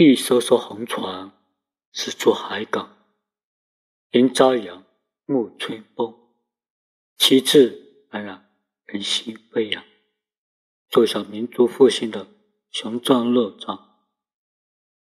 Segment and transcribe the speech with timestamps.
[0.00, 1.32] 一艘艘红船
[1.90, 2.96] 驶出海港，
[4.12, 4.84] 迎朝阳，
[5.26, 6.16] 暮春风，
[7.16, 8.48] 旗帜冉冉，
[8.84, 9.82] 人心飞扬，
[10.88, 12.28] 奏响民族复兴的
[12.70, 14.06] 雄壮乐章。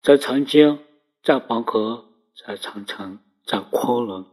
[0.02, 0.80] 在长江，
[1.22, 2.10] 在黄河，
[2.44, 4.26] 在长城，在昆仑，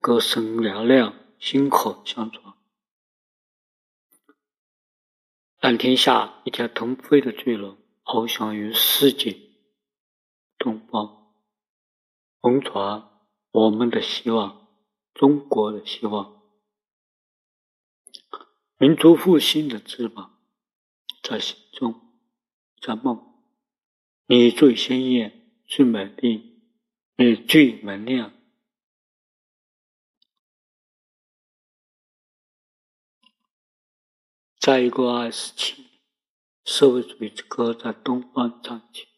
[0.00, 2.52] 歌声嘹亮，薪火相传。
[5.60, 9.48] 当天下一条腾飞的巨龙翱翔于世界。
[10.62, 11.34] 东方，
[12.40, 13.10] 红船，
[13.50, 14.68] 我们的希望，
[15.12, 16.40] 中国的希望，
[18.76, 20.38] 民族复兴的翅膀，
[21.20, 22.00] 在心中，
[22.80, 23.42] 在梦，
[24.26, 26.62] 你最鲜艳，最美丽，
[27.16, 28.32] 你最明亮。
[34.60, 35.88] 在一个二十七，
[36.64, 39.11] 社会主义之歌在东方唱起。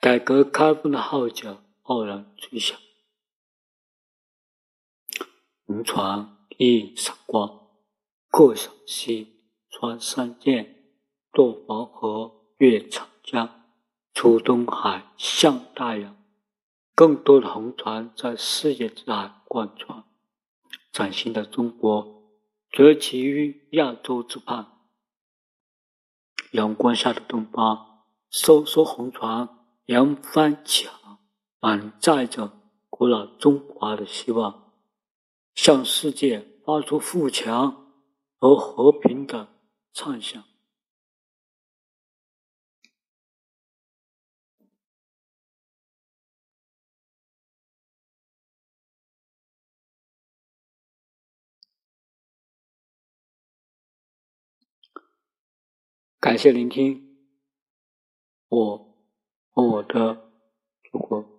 [0.00, 2.78] 改革开放的号角傲然吹响，
[5.66, 7.68] 红船熠熠闪光，
[8.30, 10.74] 过小溪，穿山涧，
[11.30, 13.66] 渡黄河，越长江，
[14.14, 16.16] 出东海，向大洋。
[16.94, 20.04] 更多的红船在世界之海贯穿，
[20.90, 22.32] 崭新的中国
[22.70, 24.66] 崛起于亚洲之畔。
[26.52, 29.59] 阳光下的东方，艘艘红船。
[29.90, 31.18] 扬帆起航，
[31.58, 34.72] 满载着古老中华的希望，
[35.56, 37.92] 向世界发出富强
[38.38, 39.48] 和和平的
[39.92, 40.44] 畅想。
[56.20, 57.18] 感谢聆听，
[58.50, 58.89] 我。
[59.54, 60.16] 我的
[60.90, 61.29] 祖国。